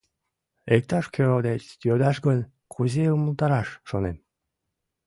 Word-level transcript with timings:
Иктаж-кӧ 0.75 1.23
деч 1.47 1.63
йодаш 1.87 2.17
гын, 2.25 2.39
кузе 2.73 3.05
умылтараш, 3.15 3.69
шонем. 3.89 4.17